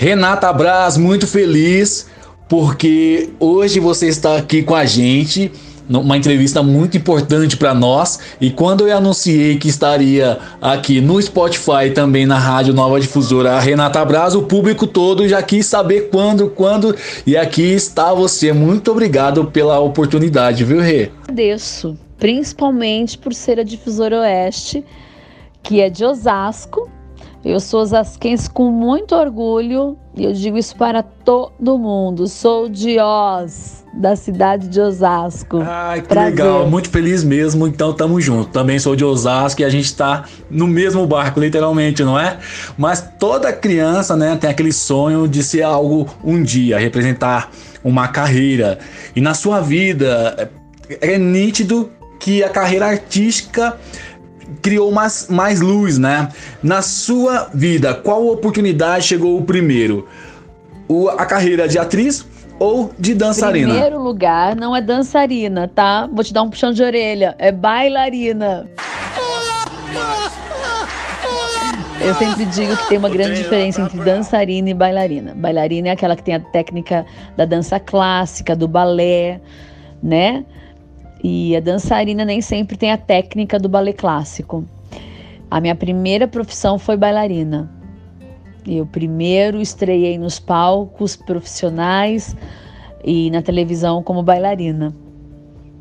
[0.00, 2.06] Renata Braz, muito feliz
[2.48, 5.50] porque hoje você está aqui com a gente
[5.88, 8.20] uma entrevista muito importante para nós.
[8.40, 13.58] E quando eu anunciei que estaria aqui no Spotify também na Rádio Nova Difusora a
[13.58, 16.94] Renata Braz, o público todo já quis saber quando, quando.
[17.26, 18.52] E aqui está você.
[18.52, 21.10] Muito obrigado pela oportunidade, viu, Rê?
[21.24, 24.84] Agradeço, principalmente por ser a Difusora Oeste,
[25.60, 26.88] que é de Osasco.
[27.48, 32.26] Eu sou osasquense com muito orgulho e eu digo isso para todo mundo.
[32.26, 35.62] Sou de Oz da cidade de Osasco.
[35.64, 36.30] Ai, que Prazer.
[36.32, 37.66] legal, muito feliz mesmo.
[37.66, 38.50] Então tamo junto.
[38.50, 42.36] Também sou de Osasco e a gente tá no mesmo barco, literalmente, não é?
[42.76, 47.50] Mas toda criança, né, tem aquele sonho de ser algo um dia, representar
[47.82, 48.78] uma carreira.
[49.16, 50.50] E na sua vida
[51.00, 53.78] é, é nítido que a carreira artística
[54.62, 56.28] criou mais, mais luz, né?
[56.62, 60.08] Na sua vida, qual oportunidade chegou primeiro?
[60.88, 62.26] O, a carreira de atriz
[62.58, 63.72] ou de dançarina?
[63.72, 66.08] Primeiro lugar, não é dançarina, tá?
[66.12, 67.34] Vou te dar um puxão de orelha.
[67.38, 68.68] É bailarina.
[72.00, 75.34] Eu sempre digo que tem uma grande diferença entre dançarina e bailarina.
[75.34, 77.04] Bailarina é aquela que tem a técnica
[77.36, 79.40] da dança clássica, do balé,
[80.02, 80.44] né?
[81.22, 84.64] E a dançarina nem sempre tem a técnica do balé clássico.
[85.50, 87.70] A minha primeira profissão foi bailarina.
[88.66, 92.36] Eu primeiro estreiei nos palcos profissionais
[93.04, 94.94] e na televisão como bailarina.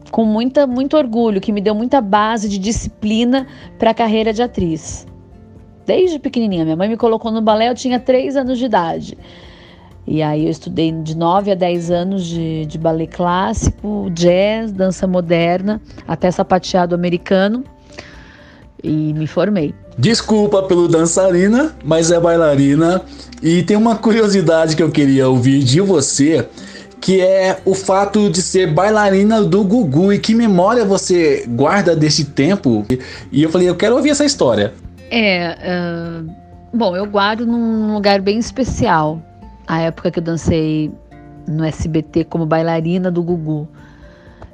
[0.09, 3.45] Com muita, muito orgulho, que me deu muita base de disciplina
[3.77, 5.05] para a carreira de atriz.
[5.85, 9.17] Desde pequenininha, minha mãe me colocou no balé, eu tinha 3 anos de idade.
[10.07, 15.05] E aí eu estudei de 9 a 10 anos de, de balé clássico, jazz, dança
[15.05, 17.65] moderna, até sapateado americano
[18.81, 19.75] e me formei.
[19.97, 23.01] Desculpa pelo dançarina, mas é bailarina.
[23.41, 26.47] E tem uma curiosidade que eu queria ouvir de você,
[27.01, 30.13] que é o fato de ser bailarina do Gugu.
[30.13, 32.85] E que memória você guarda desse tempo?
[33.31, 34.73] E eu falei, eu quero ouvir essa história.
[35.09, 35.57] É,
[36.23, 36.31] uh,
[36.73, 39.21] bom, eu guardo num lugar bem especial.
[39.67, 40.91] A época que eu dancei
[41.47, 43.67] no SBT como bailarina do Gugu.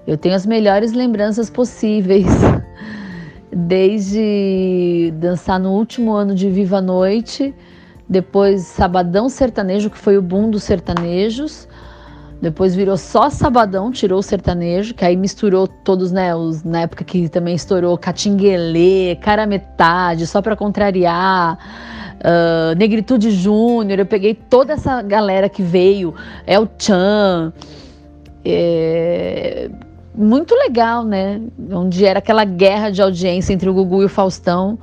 [0.06, 2.26] Eu tenho as melhores lembranças possíveis
[3.56, 7.54] desde dançar no último ano de Viva a Noite,
[8.10, 11.68] depois Sabadão Sertanejo, que foi o boom dos sertanejos,
[12.44, 17.02] depois virou só Sabadão, tirou o sertanejo, que aí misturou todos, né, os, na época
[17.06, 21.58] que também estourou Catinguelê, Cara Metade, só para contrariar,
[22.20, 26.14] uh, Negritude Júnior, eu peguei toda essa galera que veio,
[26.46, 27.54] El Chan,
[28.44, 29.70] é,
[30.14, 31.40] muito legal, né?
[31.72, 34.78] Onde era aquela guerra de audiência entre o Gugu e o Faustão.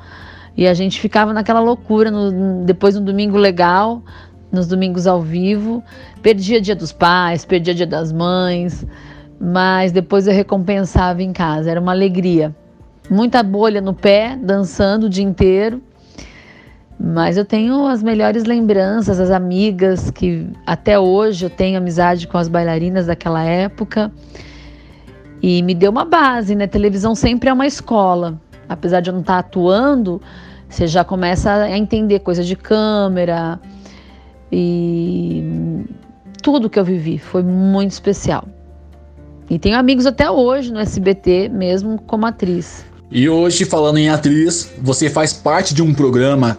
[0.56, 4.02] E a gente ficava naquela loucura, no, depois no domingo legal,
[4.52, 5.82] nos domingos ao vivo.
[6.22, 8.86] Perdia dia dos pais, perdia dia das mães,
[9.40, 12.54] mas depois eu recompensava em casa, era uma alegria.
[13.08, 15.82] Muita bolha no pé, dançando o dia inteiro.
[17.02, 22.36] Mas eu tenho as melhores lembranças, as amigas que até hoje eu tenho amizade com
[22.36, 24.12] as bailarinas daquela época.
[25.42, 26.66] E me deu uma base, né?
[26.66, 28.38] Televisão sempre é uma escola.
[28.68, 30.20] Apesar de eu não estar atuando,
[30.68, 33.58] você já começa a entender coisa de câmera
[34.52, 35.42] e
[36.42, 38.46] tudo que eu vivi foi muito especial.
[39.48, 42.84] E tenho amigos até hoje no SBT, mesmo como atriz.
[43.10, 46.58] E hoje, falando em atriz, você faz parte de um programa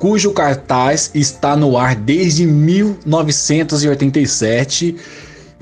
[0.00, 4.96] cujo cartaz está no ar desde 1987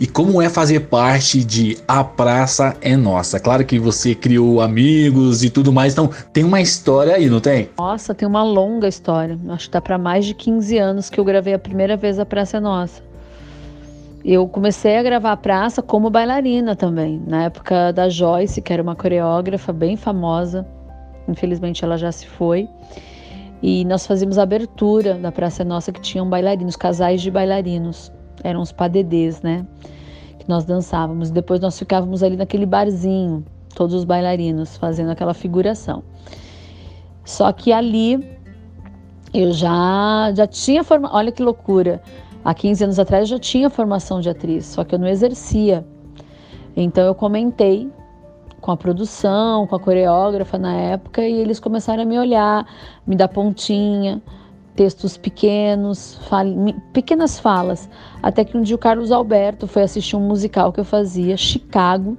[0.03, 3.39] e como é fazer parte de A Praça é Nossa.
[3.39, 7.71] Claro que você criou amigos e tudo mais, então tem uma história aí, não tem?
[7.79, 9.39] Nossa, tem uma longa história.
[9.51, 12.27] Acho que tá para mais de 15 anos que eu gravei a primeira vez A
[12.27, 13.01] Praça é Nossa.
[14.25, 18.83] Eu comecei a gravar a praça como bailarina também, na época da Joyce, que era
[18.83, 20.67] uma coreógrafa bem famosa.
[21.29, 22.69] Infelizmente ela já se foi.
[23.63, 28.11] E nós fazíamos a abertura da Praça é Nossa que tinham bailarinos, casais de bailarinos
[28.43, 29.67] eram os padedês, né?
[30.39, 31.31] Que nós dançávamos.
[31.31, 33.45] Depois nós ficávamos ali naquele barzinho,
[33.75, 36.03] todos os bailarinos fazendo aquela figuração.
[37.25, 38.39] Só que ali
[39.33, 42.03] eu já já tinha formação, olha que loucura.
[42.45, 45.87] Há 15 anos atrás eu já tinha formação de atriz, só que eu não exercia.
[46.77, 47.89] Então eu comentei
[48.61, 52.67] com a produção, com a coreógrafa na época e eles começaram a me olhar,
[53.07, 54.21] me dar pontinha
[54.75, 56.45] textos pequenos, fal
[56.93, 57.89] pequenas falas,
[58.23, 62.17] até que um dia o Carlos Alberto foi assistir um musical que eu fazia, Chicago,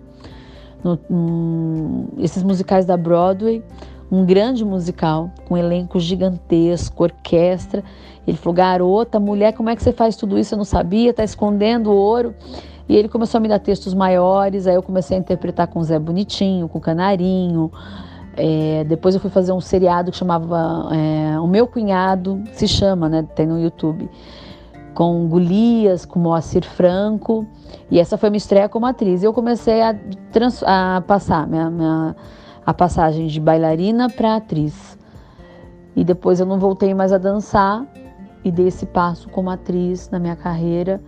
[0.84, 3.64] no, um, esses musicais da Broadway,
[4.12, 7.84] um grande musical, com um elenco gigantesco, orquestra.
[8.28, 10.54] Ele falou: Garota, mulher, como é que você faz tudo isso?
[10.54, 12.36] Eu não sabia, tá escondendo o ouro.
[12.88, 15.84] E ele começou a me dar textos maiores, aí eu comecei a interpretar com o
[15.84, 17.72] Zé Bonitinho, com o Canarinho.
[18.36, 23.08] É, depois eu fui fazer um seriado que chamava é, O Meu Cunhado, se chama,
[23.08, 23.26] né?
[23.36, 24.10] Tem no YouTube.
[24.94, 27.46] Com Golias, com Moacir Franco.
[27.90, 29.24] E essa foi minha estreia como atriz.
[29.24, 29.96] Eu comecei a,
[30.66, 32.16] a passar minha, minha,
[32.66, 34.98] a passagem de bailarina para atriz.
[35.96, 37.86] E depois eu não voltei mais a dançar
[38.44, 41.00] e dei esse passo como atriz na minha carreira.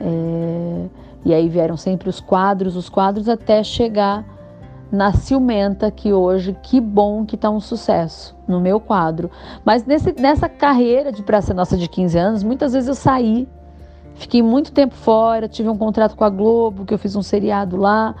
[0.00, 0.86] É,
[1.24, 4.24] e aí vieram sempre os quadros, os quadros até chegar
[4.90, 9.30] na Ciumenta, que hoje, que bom que está um sucesso no meu quadro.
[9.64, 13.48] Mas nesse, nessa carreira de Praça Nossa de 15 anos, muitas vezes eu saí,
[14.14, 17.76] fiquei muito tempo fora, tive um contrato com a Globo, que eu fiz um seriado
[17.76, 18.14] lá,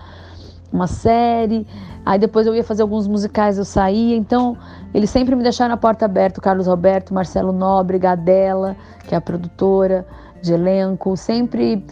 [0.72, 1.66] uma série.
[2.04, 4.16] Aí depois eu ia fazer alguns musicais, eu saía.
[4.16, 4.56] Então,
[4.92, 8.76] eles sempre me deixaram a porta aberta, o Carlos Roberto, Marcelo Nobre, Gadela,
[9.08, 10.06] que é a produtora
[10.42, 11.16] de elenco.
[11.16, 11.84] Sempre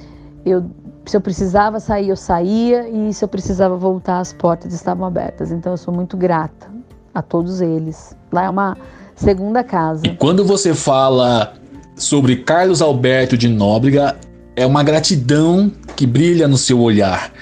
[0.45, 0.65] eu
[1.07, 5.51] se eu precisava sair, eu saía e se eu precisava voltar, as portas estavam abertas.
[5.51, 6.69] Então eu sou muito grata
[7.15, 8.17] a todos eles.
[8.33, 8.77] Lá é uma
[9.15, 10.07] segunda casa.
[10.07, 11.55] E quando você fala
[11.97, 14.17] sobre Carlos Alberto de Nóbrega,
[14.57, 17.33] é uma gratidão que brilha no seu olhar.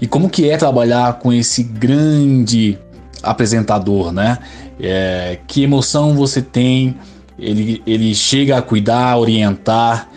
[0.00, 2.78] E como que é trabalhar com esse grande
[3.22, 4.38] apresentador, né?
[4.78, 6.96] É, que emoção você tem?
[7.38, 10.08] Ele, ele chega a cuidar, orientar.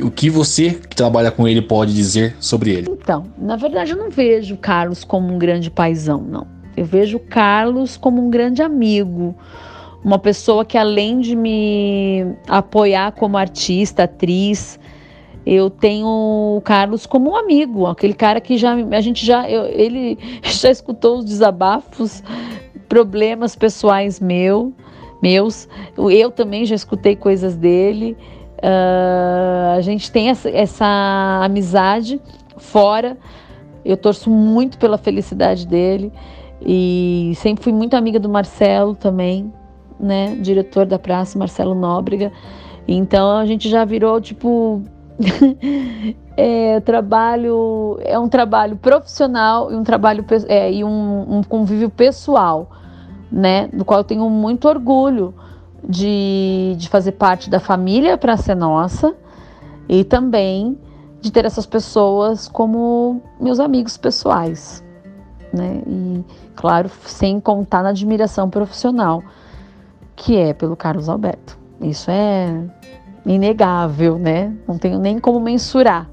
[0.00, 2.90] O que você que trabalha com ele pode dizer sobre ele?
[2.90, 6.46] Então, na verdade, eu não vejo Carlos como um grande paizão, não.
[6.76, 9.34] Eu vejo Carlos como um grande amigo,
[10.02, 14.80] uma pessoa que além de me apoiar como artista, atriz,
[15.44, 19.64] eu tenho o Carlos como um amigo, aquele cara que já a gente já eu,
[19.66, 22.22] ele já escutou os desabafos,
[22.88, 24.72] problemas pessoais meu,
[25.22, 25.68] meus.
[25.96, 28.16] Eu também já escutei coisas dele.
[28.62, 32.20] Uh, a gente tem essa, essa amizade
[32.56, 33.16] fora.
[33.84, 36.12] Eu torço muito pela felicidade dele
[36.64, 39.52] e sempre fui muito amiga do Marcelo também,
[39.98, 40.36] né?
[40.36, 42.30] Diretor da praça, Marcelo Nóbrega.
[42.86, 44.82] Então a gente já virou tipo
[46.36, 52.70] é, trabalho é um trabalho profissional e um trabalho é, e um, um, convívio pessoal,
[53.30, 53.68] né?
[53.72, 55.34] Do qual eu tenho muito orgulho
[55.82, 59.14] de, de fazer parte da família para ser nossa
[59.88, 60.78] e também
[61.20, 64.82] de ter essas pessoas como meus amigos pessoais,
[65.52, 65.82] né?
[65.86, 66.24] E
[66.54, 69.22] claro, sem contar na admiração profissional
[70.16, 71.58] que é pelo Carlos Alberto.
[71.80, 72.54] Isso é
[73.26, 74.52] inegável, né?
[74.66, 76.08] Não tenho nem como mensurar.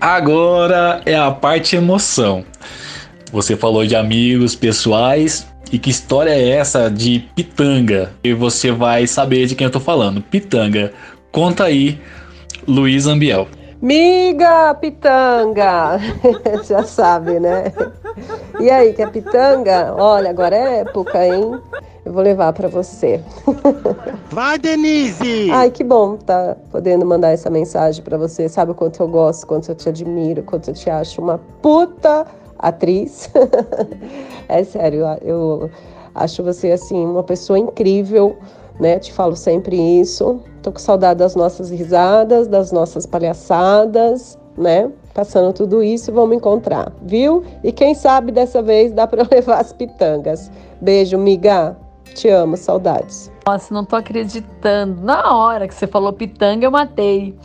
[0.00, 2.44] Agora é a parte emoção.
[3.32, 8.12] Você falou de amigos pessoais e que história é essa de Pitanga?
[8.24, 10.22] E você vai saber de quem eu tô falando.
[10.22, 10.92] Pitanga,
[11.30, 12.00] conta aí,
[12.66, 13.48] Luiz Ambiel.
[13.80, 16.00] Miga Pitanga!
[16.66, 17.72] Já sabe, né?
[18.58, 19.94] E aí, que é Pitanga?
[19.96, 21.60] Olha, agora é época, hein?
[22.04, 23.20] Eu vou levar para você.
[24.32, 25.50] Vai, Denise!
[25.52, 28.48] Ai, que bom tá podendo mandar essa mensagem para você.
[28.48, 32.26] Sabe o quanto eu gosto, quanto eu te admiro, quanto eu te acho uma puta
[32.58, 33.30] atriz.
[34.48, 35.70] é sério, eu
[36.14, 38.36] acho você assim uma pessoa incrível,
[38.80, 38.98] né?
[38.98, 40.40] Te falo sempre isso.
[40.62, 44.90] Tô com saudade das nossas risadas, das nossas palhaçadas, né?
[45.14, 47.44] Passando tudo isso, vamos encontrar, viu?
[47.62, 50.50] E quem sabe dessa vez dá para levar as pitangas.
[50.80, 51.76] Beijo, miga.
[52.14, 53.30] Te amo, saudades.
[53.46, 55.00] Nossa, não tô acreditando.
[55.02, 57.36] Na hora que você falou pitanga, eu matei.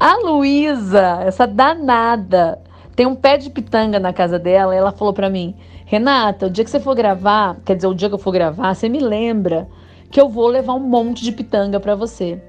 [0.00, 2.58] A Luísa, essa danada,
[2.94, 4.74] tem um pé de pitanga na casa dela.
[4.74, 7.94] E ela falou para mim: Renata, o dia que você for gravar, quer dizer, o
[7.94, 9.68] dia que eu for gravar, você me lembra
[10.10, 12.40] que eu vou levar um monte de pitanga para você.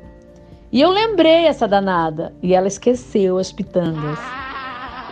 [0.72, 2.34] E eu lembrei essa danada.
[2.42, 4.20] E ela esqueceu as pitangas.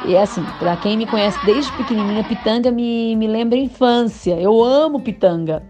[0.05, 4.39] E é assim, para quem me conhece desde pequenininha, pitanga me, me lembra infância.
[4.39, 5.63] Eu amo pitanga.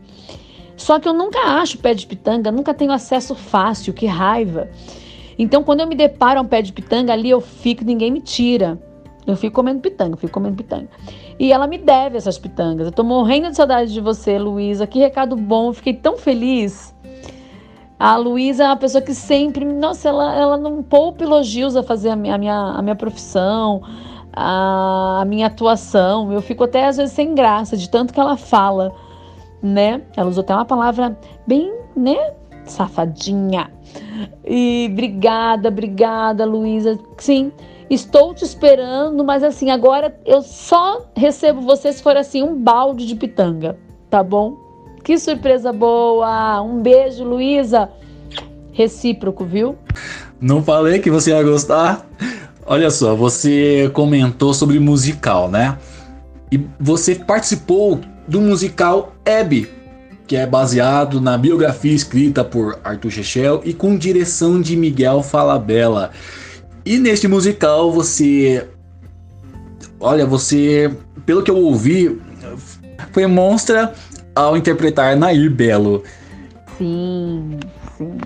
[0.77, 4.69] Só que eu nunca acho pé de pitanga, nunca tenho acesso fácil, que raiva.
[5.37, 8.21] Então, quando eu me deparo a um pé de pitanga, ali eu fico, ninguém me
[8.21, 8.79] tira.
[9.25, 10.89] Eu fico comendo pitanga, fico comendo pitanga.
[11.39, 12.87] E ela me deve essas pitangas.
[12.87, 14.87] Eu tô morrendo de saudade de você, Luísa.
[14.87, 16.95] Que recado bom, eu fiquei tão feliz.
[17.99, 22.09] A Luísa é uma pessoa que sempre, nossa, ela, ela não poupa elogios a fazer
[22.09, 23.83] a minha, a minha, a minha profissão,
[24.33, 26.33] a, a minha atuação.
[26.33, 28.91] Eu fico até às vezes sem graça de tanto que ela fala,
[29.61, 30.01] né?
[30.17, 32.33] Ela usou até uma palavra bem, né?
[32.65, 33.69] Safadinha.
[34.43, 36.97] E obrigada, obrigada, Luísa.
[37.17, 37.51] Sim,
[37.91, 43.05] Estou te esperando, mas assim, agora eu só recebo você se for assim um balde
[43.05, 43.77] de pitanga,
[44.09, 44.55] tá bom?
[45.03, 46.61] Que surpresa boa!
[46.61, 47.89] Um beijo, Luísa.
[48.71, 49.75] Recíproco, viu?
[50.39, 52.07] Não falei que você ia gostar?
[52.65, 55.77] Olha só, você comentou sobre musical, né?
[56.49, 59.69] E você participou do musical Abby,
[60.25, 66.11] que é baseado na biografia escrita por Arthur Chechel e com direção de Miguel Falabella.
[66.85, 68.67] E neste musical você.
[69.99, 70.95] Olha, você.
[71.25, 72.19] Pelo que eu ouvi,
[73.11, 73.93] foi monstra
[74.35, 76.03] ao interpretar Nair Belo.
[76.77, 77.59] Sim,
[77.97, 78.17] sim.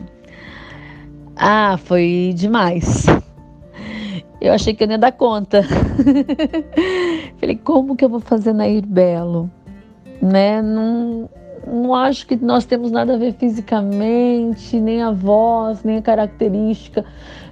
[1.36, 3.06] Ah, foi demais.
[4.40, 5.64] Eu achei que eu não ia dar conta.
[7.40, 9.50] Falei, como que eu vou fazer Nair Belo?
[10.22, 10.62] Né?
[10.62, 11.30] Não,
[11.86, 17.06] não acho que nós temos nada a ver fisicamente, nem a voz, nem a característica,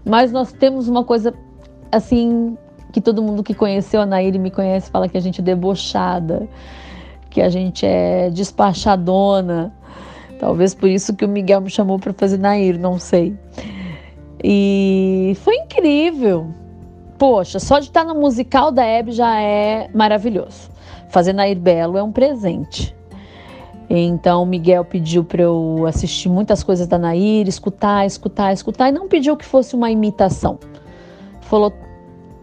[0.03, 1.33] mas nós temos uma coisa
[1.91, 2.57] assim
[2.91, 5.43] que todo mundo que conheceu a Nair e me conhece fala que a gente é
[5.43, 6.47] debochada,
[7.29, 9.71] que a gente é despachadona.
[10.39, 13.37] Talvez por isso que o Miguel me chamou para fazer Nair, não sei.
[14.43, 16.47] E foi incrível.
[17.19, 20.71] Poxa, só de estar no musical da Hebe já é maravilhoso.
[21.09, 22.95] Fazer Nair Belo é um presente.
[23.89, 29.07] Então, Miguel pediu para eu assistir muitas coisas da Nair, escutar, escutar, escutar, e não
[29.07, 30.57] pediu que fosse uma imitação.
[31.41, 31.71] Falou: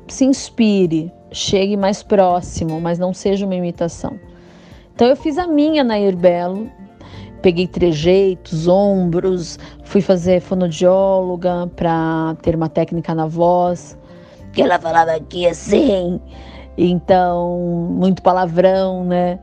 [0.07, 4.19] se inspire, chegue mais próximo, mas não seja uma imitação.
[4.95, 6.71] Então, eu fiz a minha Nair Belo,
[7.41, 13.99] peguei trejeitos, ombros, fui fazer fonodióloga para ter uma técnica na voz,
[14.53, 16.21] que ela falava aqui assim,
[16.77, 19.39] então, muito palavrão, né?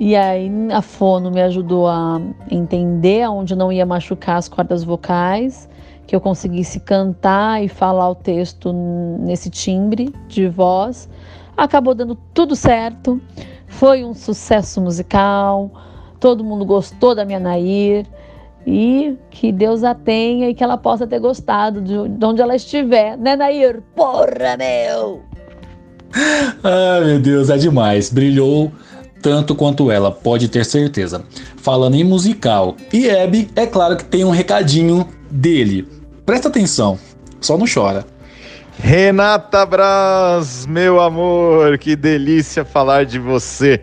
[0.00, 5.68] E aí a fono me ajudou a entender onde não ia machucar as cordas vocais,
[6.06, 8.72] que eu conseguisse cantar e falar o texto
[9.18, 11.08] nesse timbre de voz.
[11.56, 13.20] Acabou dando tudo certo.
[13.66, 15.68] Foi um sucesso musical.
[16.20, 18.06] Todo mundo gostou da minha Nair.
[18.64, 22.54] E que Deus a tenha e que ela possa ter gostado de, de onde ela
[22.54, 23.82] estiver, né, Nair?
[23.96, 25.22] Porra, meu!
[26.62, 28.10] Ai, meu Deus, é demais.
[28.10, 28.70] Brilhou
[29.20, 31.24] tanto quanto ela, pode ter certeza.
[31.56, 35.86] Falando em musical, e Abby, é claro que tem um recadinho dele.
[36.24, 36.98] Presta atenção,
[37.40, 38.04] só não chora.
[38.80, 43.82] Renata Braz, meu amor, que delícia falar de você.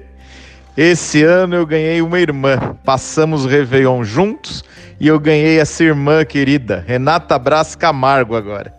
[0.78, 4.64] Esse ano eu ganhei uma irmã, passamos o Réveillon juntos
[5.00, 8.74] e eu ganhei essa irmã querida, Renata Braz Camargo agora.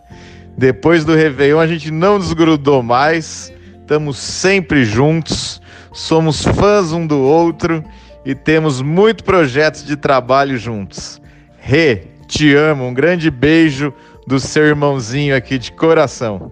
[0.57, 5.61] Depois do Réveillon a gente não desgrudou mais, estamos sempre juntos
[5.97, 7.83] somos fãs um do outro
[8.23, 11.19] e temos muitos projetos de trabalho juntos.
[11.57, 13.91] Rê, te amo, um grande beijo
[14.27, 16.51] do seu irmãozinho aqui de coração.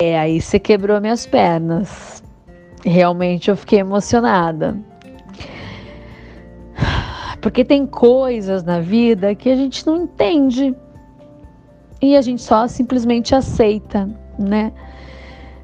[0.00, 2.20] É, aí você quebrou minhas pernas.
[2.84, 4.76] Realmente eu fiquei emocionada.
[7.40, 10.74] Porque tem coisas na vida que a gente não entende
[12.02, 14.72] e a gente só simplesmente aceita, né?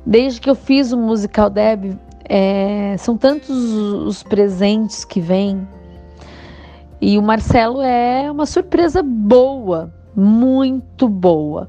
[0.07, 1.99] Desde que eu fiz o musical Deb,
[2.35, 5.69] é, são tantos os presentes que vêm.
[6.99, 11.69] E o Marcelo é uma surpresa boa, muito boa.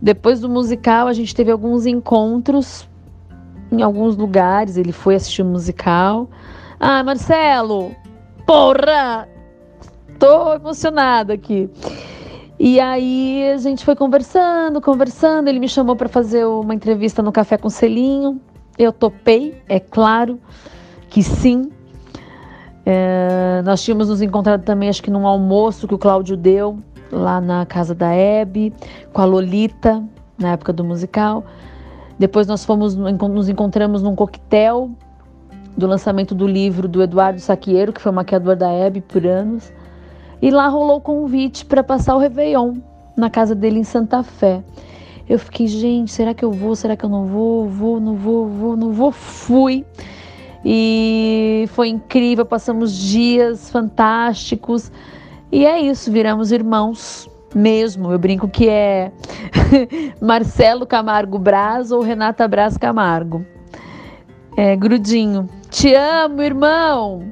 [0.00, 2.88] Depois do musical, a gente teve alguns encontros
[3.70, 4.78] em alguns lugares.
[4.78, 6.30] Ele foi assistir o musical.
[6.80, 7.94] Ah, Marcelo,
[8.46, 9.28] porra!
[10.18, 11.68] Tô emocionada aqui.
[12.58, 15.48] E aí a gente foi conversando, conversando.
[15.48, 18.40] Ele me chamou para fazer uma entrevista no Café com Selinho.
[18.78, 20.38] Eu topei, é claro
[21.08, 21.70] que sim.
[22.84, 26.78] É, nós tínhamos nos encontrado também, acho que num almoço que o Cláudio deu
[27.10, 28.72] lá na casa da Hebe,
[29.12, 30.04] com a Lolita,
[30.38, 31.44] na época do musical.
[32.18, 34.90] Depois nós fomos, nos encontramos num coquetel
[35.76, 39.72] do lançamento do livro do Eduardo Saqueiro, que foi maquiador da Hebe por anos.
[40.40, 42.74] E lá rolou o convite para passar o Réveillon
[43.16, 44.62] na casa dele em Santa Fé.
[45.28, 46.76] Eu fiquei, gente, será que eu vou?
[46.76, 47.68] Será que eu não vou?
[47.68, 49.10] Vou, não vou, vou, não vou.
[49.10, 49.84] Fui.
[50.64, 54.90] E foi incrível, passamos dias fantásticos.
[55.50, 58.12] E é isso, viramos irmãos mesmo.
[58.12, 59.10] Eu brinco que é
[60.20, 63.44] Marcelo Camargo Braz ou Renata Braz Camargo.
[64.56, 65.48] É, grudinho.
[65.70, 67.22] Te amo, irmão.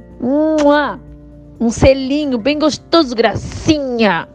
[1.60, 4.28] Um selinho bem gostoso, gracinha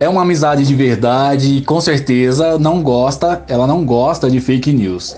[0.00, 4.72] é uma amizade de verdade e com certeza não gosta, ela não gosta de fake
[4.72, 5.14] news.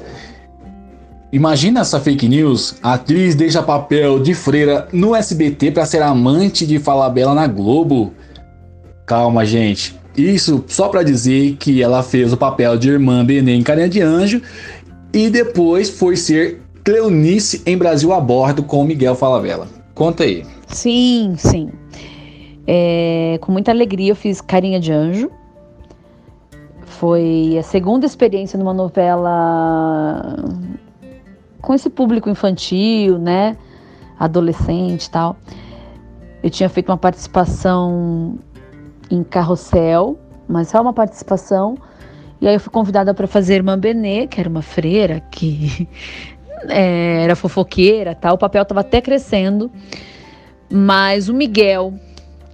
[1.33, 6.67] Imagina essa fake news, a atriz deixa papel de freira no SBT para ser amante
[6.67, 8.13] de Falabella na Globo.
[9.07, 9.99] Calma, gente.
[10.17, 14.03] Isso só para dizer que ela fez o papel de irmã Benê em Carinha de
[14.03, 14.43] Anjo
[15.15, 19.69] e depois foi ser Cleonice em Brasil a bordo com Miguel Falabella.
[19.95, 20.45] Conta aí.
[20.67, 21.71] Sim, sim.
[22.67, 25.31] É, com muita alegria eu fiz Carinha de Anjo.
[26.83, 30.37] Foi a segunda experiência numa novela
[31.61, 33.57] com esse público infantil, né?
[34.19, 35.37] Adolescente e tal.
[36.43, 38.39] Eu tinha feito uma participação
[39.11, 41.77] em Carrossel, mas só uma participação.
[42.41, 45.89] E aí eu fui convidada para fazer Irmã Benê, que era uma freira que
[46.69, 48.35] é, era fofoqueira, tal.
[48.35, 49.71] O papel estava até crescendo.
[50.69, 51.95] Mas o Miguel,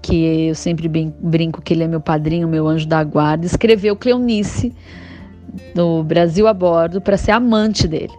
[0.09, 4.75] que eu sempre brinco que ele é meu padrinho, meu anjo da guarda, escreveu Cleonice
[5.75, 8.15] do Brasil a bordo para ser amante dele.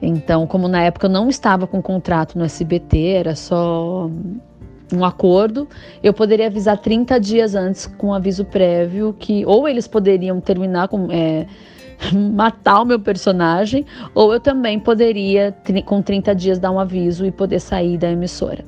[0.00, 4.10] Então, como na época eu não estava com contrato no SBT, era só
[4.90, 5.68] um acordo,
[6.02, 10.88] eu poderia avisar 30 dias antes com um aviso prévio que ou eles poderiam terminar
[10.88, 11.46] com é,
[12.34, 13.84] matar o meu personagem,
[14.14, 18.64] ou eu também poderia com 30 dias dar um aviso e poder sair da emissora.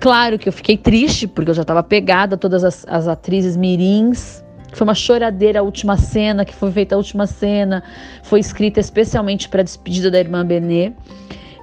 [0.00, 3.56] Claro que eu fiquei triste porque eu já estava pegada a todas as, as atrizes
[3.56, 4.42] mirins
[4.72, 7.82] foi uma choradeira a última cena, que foi feita a última cena,
[8.22, 10.92] foi escrita especialmente para a despedida da irmã Benê.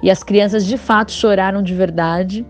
[0.02, 2.46] E as crianças de fato choraram de verdade.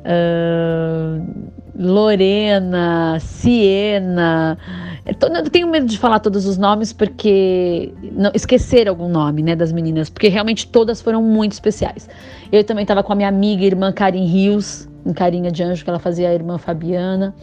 [0.00, 1.50] Uh,
[1.80, 4.58] Lorena, Siena.
[5.06, 9.72] Eu tenho medo de falar todos os nomes porque não esquecer algum nome, né, das
[9.72, 12.06] meninas, porque realmente todas foram muito especiais.
[12.52, 15.88] Eu também estava com a minha amiga irmã Karin Rios, em Carinha de Anjo, que
[15.88, 17.34] ela fazia a irmã Fabiana.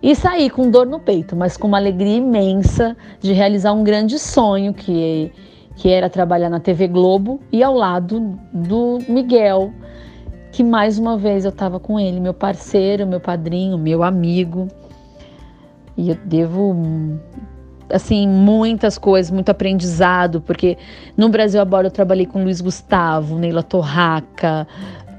[0.00, 4.20] E saí com dor no peito, mas com uma alegria imensa de realizar um grande
[4.20, 5.32] sonho que,
[5.74, 9.72] que era trabalhar na TV Globo e ao lado do Miguel,
[10.52, 14.68] que mais uma vez eu estava com ele, meu parceiro, meu padrinho, meu amigo.
[15.96, 16.74] E eu devo
[17.92, 20.78] assim muitas coisas, muito aprendizado, porque
[21.16, 24.66] no Brasil agora eu trabalhei com Luiz Gustavo, Neila Torraca,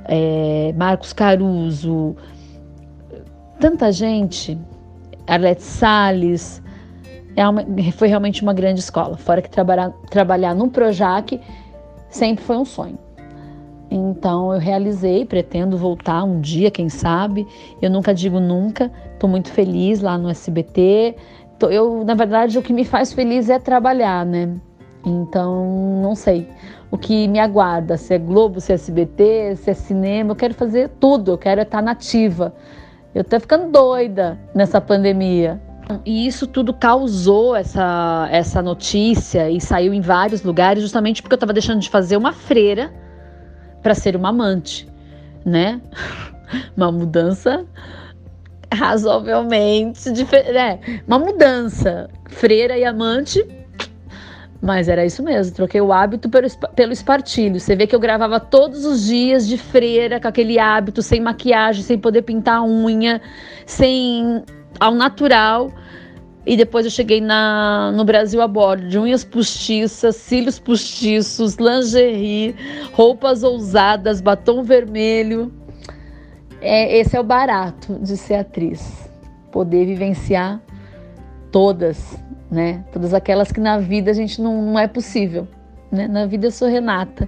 [0.05, 2.15] é, Marcos Caruso,
[3.59, 4.57] tanta gente
[5.27, 6.61] Arlete Salles.
[7.35, 7.63] É uma,
[7.93, 9.17] foi realmente uma grande escola.
[9.17, 11.39] Fora que trabalhar, trabalhar no Projac
[12.09, 12.99] sempre foi um sonho.
[13.91, 17.45] Então eu realizei, pretendo voltar um dia, quem sabe.
[17.81, 18.89] Eu nunca digo nunca.
[19.13, 21.17] Estou muito feliz lá no SBT.
[21.59, 24.55] Tô, eu, na verdade, o que me faz feliz é trabalhar, né?
[25.05, 26.47] Então, não sei
[26.89, 30.53] o que me aguarda, se é Globo, se é SBT, se é cinema, eu quero
[30.53, 32.53] fazer tudo, eu quero estar nativa.
[33.13, 35.61] Eu tô ficando doida nessa pandemia.
[36.05, 41.37] E isso tudo causou essa, essa notícia e saiu em vários lugares justamente porque eu
[41.37, 42.93] estava deixando de fazer uma freira
[43.81, 44.87] para ser uma amante,
[45.45, 45.81] né?
[46.75, 47.65] Uma mudança
[48.73, 50.57] razoavelmente diferente.
[50.57, 52.09] É, uma mudança.
[52.27, 53.41] Freira e amante
[54.61, 57.59] mas era isso mesmo, troquei o hábito pelo, pelo espartilho.
[57.59, 61.81] Você vê que eu gravava todos os dias de freira, com aquele hábito, sem maquiagem,
[61.81, 63.19] sem poder pintar a unha,
[63.65, 64.43] sem
[64.79, 65.71] ao natural.
[66.45, 72.55] E depois eu cheguei na, no Brasil a bordo de unhas postiças, cílios postiços, lingerie,
[72.93, 75.51] roupas ousadas, batom vermelho.
[76.59, 79.09] É, esse é o barato de ser atriz.
[79.51, 80.59] Poder vivenciar
[81.51, 82.17] todas
[82.51, 82.83] né?
[82.91, 85.47] Todas aquelas que na vida a gente não, não é possível,
[85.89, 86.07] né?
[86.07, 87.27] Na vida eu sou Renata,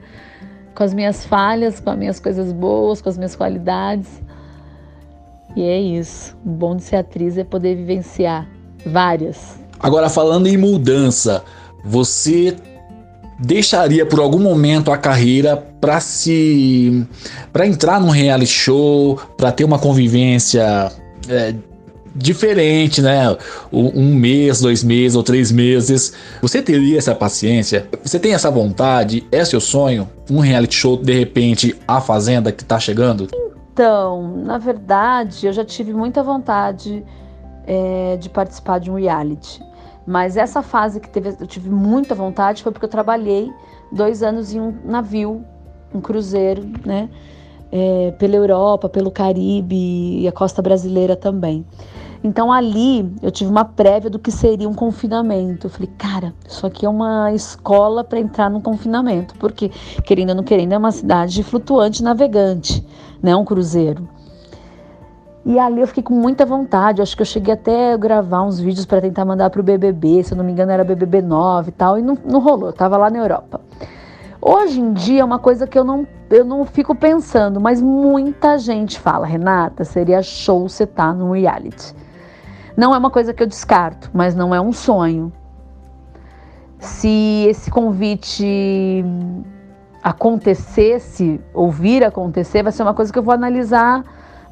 [0.75, 4.21] com as minhas falhas, com as minhas coisas boas, com as minhas qualidades.
[5.55, 6.37] E é isso.
[6.45, 8.49] O bom de ser atriz é poder vivenciar
[8.85, 9.59] várias.
[9.79, 11.43] Agora falando em mudança,
[11.83, 12.55] você
[13.39, 17.05] deixaria por algum momento a carreira para se
[17.51, 20.91] para entrar num reality show, para ter uma convivência
[21.27, 21.53] é,
[22.15, 23.35] diferente, né?
[23.71, 26.13] Um mês, dois meses ou três meses.
[26.41, 27.87] Você teria essa paciência?
[28.03, 29.27] Você tem essa vontade?
[29.31, 30.09] É seu sonho?
[30.29, 33.27] Um reality show, de repente, a Fazenda que tá chegando?
[33.73, 37.03] Então, na verdade, eu já tive muita vontade
[37.65, 39.63] é, de participar de um reality.
[40.05, 43.51] Mas essa fase que teve, eu tive muita vontade foi porque eu trabalhei
[43.91, 45.43] dois anos em um navio,
[45.93, 47.09] um cruzeiro, né?
[47.71, 51.65] É, pela Europa, pelo Caribe e a costa brasileira também.
[52.23, 55.67] Então ali eu tive uma prévia do que seria um confinamento.
[55.67, 59.69] Eu falei, cara, isso aqui é uma escola para entrar no confinamento, porque
[60.05, 62.85] querendo ou não querendo é uma cidade flutuante navegante,
[63.21, 64.07] né, um cruzeiro.
[65.45, 67.01] E ali eu fiquei com muita vontade.
[67.01, 70.23] Acho que eu cheguei até a gravar uns vídeos para tentar mandar para o BBB,
[70.23, 72.69] se eu não me engano era BBB 9 e tal, e não, não rolou.
[72.69, 73.59] Eu tava lá na Europa.
[74.41, 78.57] Hoje em dia é uma coisa que eu não, eu não fico pensando, mas muita
[78.57, 81.95] gente fala, Renata, seria show você estar tá num reality.
[82.75, 85.31] Não é uma coisa que eu descarto, mas não é um sonho.
[86.79, 89.05] Se esse convite
[90.03, 94.03] acontecesse, ouvir acontecer, vai ser uma coisa que eu vou analisar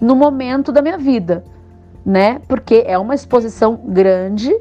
[0.02, 1.44] no momento da minha vida,
[2.04, 2.42] né?
[2.48, 4.52] Porque é uma exposição grande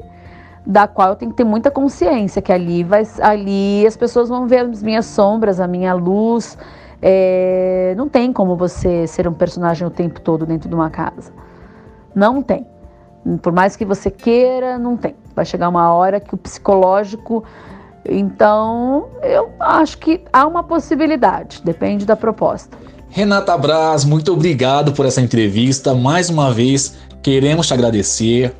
[0.65, 4.47] da qual eu tenho que ter muita consciência que ali vai ali as pessoas vão
[4.47, 6.57] ver as minhas sombras, a minha luz.
[7.01, 11.33] É, não tem como você ser um personagem o tempo todo dentro de uma casa.
[12.13, 12.67] Não tem.
[13.41, 15.15] Por mais que você queira, não tem.
[15.35, 17.43] Vai chegar uma hora que o psicológico.
[18.05, 22.77] Então, eu acho que há uma possibilidade, depende da proposta.
[23.13, 25.93] Renata Braz, muito obrigado por essa entrevista.
[25.93, 28.55] Mais uma vez, queremos te agradecer.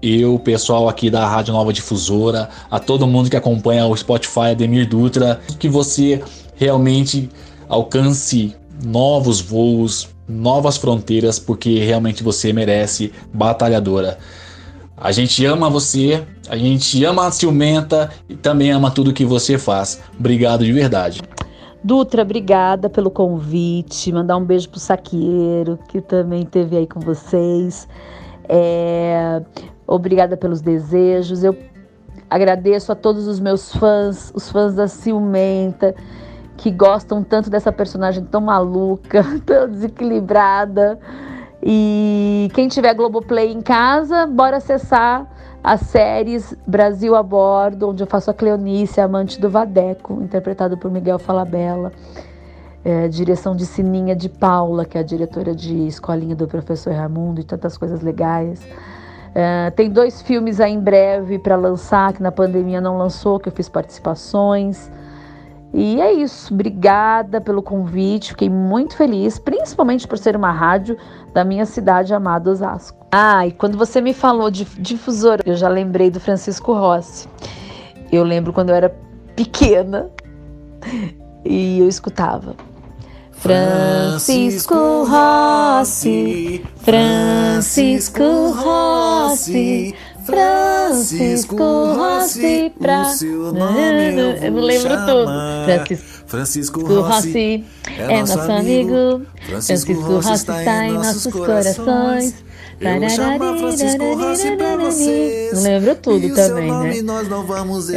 [0.00, 4.88] Eu, pessoal aqui da Rádio Nova Difusora, a todo mundo que acompanha o Spotify Ademir
[4.88, 6.22] Dutra, que você
[6.54, 7.28] realmente
[7.68, 14.16] alcance novos voos, novas fronteiras, porque realmente você merece, batalhadora.
[14.96, 19.58] A gente ama você, a gente ama a ciumenta e também ama tudo que você
[19.58, 20.00] faz.
[20.16, 21.20] Obrigado de verdade.
[21.88, 24.12] Dutra, obrigada pelo convite.
[24.12, 27.88] Mandar um beijo pro Saqueiro, que também teve aí com vocês.
[28.46, 29.40] É...
[29.86, 31.42] Obrigada pelos desejos.
[31.42, 31.56] Eu
[32.28, 35.94] agradeço a todos os meus fãs, os fãs da Ciumenta,
[36.58, 40.98] que gostam tanto dessa personagem tão maluca, tão desequilibrada.
[41.62, 45.26] E quem tiver Globoplay em casa, bora acessar
[45.68, 50.90] as séries Brasil a Bordo, onde eu faço a Cleonice, amante do Vadeco, interpretado por
[50.90, 51.92] Miguel Falabella.
[52.82, 57.42] É, direção de Sininha de Paula, que é a diretora de Escolinha do Professor Raimundo
[57.42, 58.66] e tantas coisas legais.
[59.34, 63.50] É, tem dois filmes aí em breve para lançar, que na pandemia não lançou, que
[63.50, 64.90] eu fiz participações.
[65.72, 66.52] E é isso.
[66.52, 68.30] Obrigada pelo convite.
[68.30, 70.96] Fiquei muito feliz, principalmente por ser uma rádio
[71.32, 73.06] da minha cidade amada Osasco.
[73.12, 77.28] Ah, e quando você me falou de difusor, eu já lembrei do Francisco Rossi.
[78.10, 78.94] Eu lembro quando eu era
[79.36, 80.10] pequena
[81.44, 82.56] e eu escutava.
[83.32, 89.94] Francisco Rossi, Francisco Rossi,
[90.28, 93.02] Francisco Rossi pra.
[94.42, 95.26] Eu não lembro tudo.
[96.26, 97.64] Francisco, Francisco Rossi
[97.98, 99.22] é nosso amigo.
[99.46, 102.44] Francisco Rossi está em nossos corações.
[105.52, 107.02] Não lembro tudo também, né?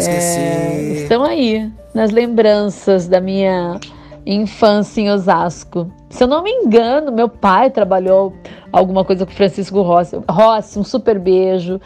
[0.08, 3.80] É, estão aí nas lembranças da minha
[4.26, 5.91] infância em Osasco.
[6.10, 8.34] Se eu não me engano, meu pai trabalhou
[8.72, 10.17] alguma coisa com Francisco Rossi.
[10.28, 11.80] Rossi, um super beijo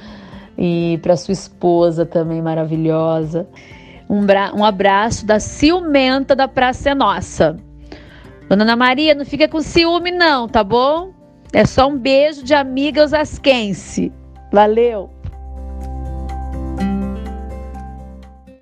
[0.58, 3.48] e para sua esposa também maravilhosa.
[4.10, 4.26] Um,
[4.58, 7.58] um abraço da ciumenta da Praça é Nossa.
[8.50, 11.12] Dona Ana Maria, não fica com ciúme não, tá bom?
[11.52, 14.12] É só um beijo de amiga osasquense.
[14.52, 15.15] Valeu!